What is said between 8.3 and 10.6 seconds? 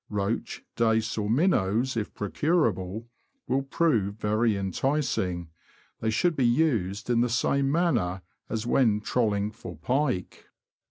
as when trolling for pike.